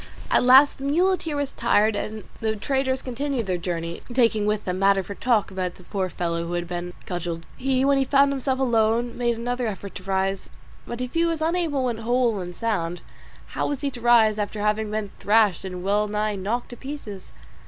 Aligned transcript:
At 0.31 0.41
last 0.41 0.79
the 0.79 0.83
muleteer 0.85 1.35
was 1.35 1.51
tired, 1.51 1.95
and 1.95 2.23
the 2.39 2.55
traders 2.55 3.03
continued 3.03 3.45
their 3.45 3.59
journey, 3.59 4.01
taking 4.11 4.47
with 4.47 4.63
them 4.65 4.79
matter 4.79 5.03
for 5.03 5.13
talk 5.13 5.51
about 5.51 5.75
the 5.75 5.83
poor 5.83 6.09
fellow 6.09 6.43
who 6.47 6.53
had 6.53 6.67
been 6.67 6.93
cudgelled. 7.05 7.45
He 7.55 7.85
when 7.85 7.99
he 7.99 8.03
found 8.03 8.31
himself 8.31 8.57
alone 8.57 9.15
made 9.15 9.37
another 9.37 9.67
effort 9.67 9.93
to 9.93 10.03
rise; 10.03 10.49
but 10.87 11.01
if 11.01 11.13
he 11.13 11.23
was 11.23 11.39
unable 11.39 11.83
when 11.85 11.97
whole 11.99 12.39
and 12.39 12.55
sound, 12.55 13.01
how 13.49 13.67
was 13.67 13.81
he 13.81 13.91
to 13.91 14.01
rise 14.01 14.39
after 14.39 14.59
having 14.61 14.89
been 14.89 15.11
thrashed 15.19 15.63
and 15.63 15.83
well 15.83 16.07
nigh 16.07 16.35
knocked 16.35 16.69
to 16.69 16.77
pieces? 16.77 17.33